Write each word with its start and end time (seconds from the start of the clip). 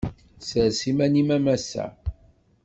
Sers 0.47 0.79
iman-im 0.91 1.29
a 1.35 1.39
massa. 1.45 1.85